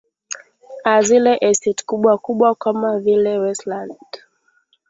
[0.91, 3.99] aa zile estate kubwa kubwa kubwa kama vile westland